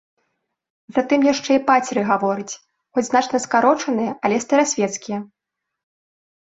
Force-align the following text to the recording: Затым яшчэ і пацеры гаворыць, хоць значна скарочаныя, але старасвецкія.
Затым 0.95 1.19
яшчэ 1.33 1.51
і 1.57 1.61
пацеры 1.67 2.01
гаворыць, 2.09 2.57
хоць 2.95 3.05
значна 3.11 3.37
скарочаныя, 3.45 4.19
але 4.25 4.43
старасвецкія. 4.49 5.25